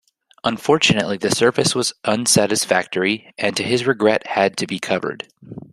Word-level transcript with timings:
Unfortunately 0.43 1.17
the 1.17 1.29
surface 1.29 1.75
was 1.75 1.93
unsatisfactory 2.05 3.31
and, 3.37 3.55
to 3.55 3.61
his 3.61 3.85
regret, 3.85 4.25
had 4.25 4.57
to 4.57 4.65
be 4.65 4.79
covered. 4.79 5.27